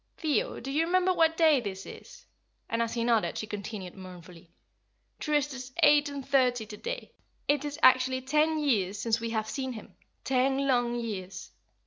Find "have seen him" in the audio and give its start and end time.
9.29-9.93